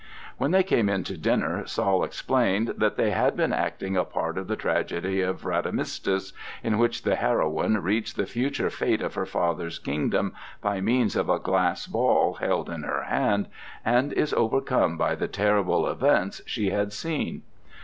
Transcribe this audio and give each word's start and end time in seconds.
When 0.39 0.49
they 0.49 0.63
came 0.63 0.89
in 0.89 1.03
to 1.03 1.15
dinner, 1.15 1.67
Saul 1.67 2.03
explained 2.03 2.69
that 2.79 2.95
they 2.97 3.11
had 3.11 3.37
been 3.37 3.53
acting 3.53 3.95
a 3.95 4.03
part 4.03 4.35
of 4.35 4.47
the 4.47 4.55
tragedy 4.55 5.21
of 5.21 5.45
Radamistus, 5.45 6.33
in 6.63 6.79
which 6.79 7.03
the 7.03 7.15
heroine 7.17 7.77
reads 7.83 8.11
the 8.15 8.25
future 8.25 8.71
fate 8.71 9.03
of 9.03 9.13
her 9.13 9.27
father's 9.27 9.77
kingdom 9.77 10.33
by 10.59 10.81
means 10.81 11.15
of 11.15 11.29
a 11.29 11.37
glass 11.37 11.85
ball 11.85 12.33
held 12.39 12.67
in 12.67 12.81
her 12.81 13.03
hand, 13.03 13.45
and 13.85 14.11
is 14.13 14.33
overcome 14.33 14.97
by 14.97 15.13
the 15.13 15.27
terrible 15.27 15.87
events 15.87 16.41
she 16.47 16.71
has 16.71 16.97
seen. 16.97 17.43